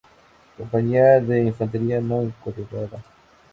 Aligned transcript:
Compañía 0.57 1.19
de 1.21 1.43
Infantería 1.43 2.01
No 2.01 2.23
Encuadrada. 2.23 3.03